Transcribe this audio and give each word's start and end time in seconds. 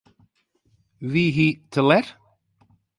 Wie 1.11 1.31
hy 1.37 1.47
te 1.71 1.81
let? 1.89 2.07